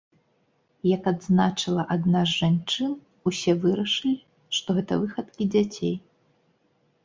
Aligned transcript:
Як 0.95 1.03
адзначыла 1.11 1.83
адна 1.97 2.23
з 2.31 2.33
жанчын, 2.41 2.91
усе 3.33 3.51
вырашылі, 3.69 4.17
што 4.57 4.67
гэта 4.81 4.93
выхадкі 5.07 5.43
дзяцей. 5.57 5.95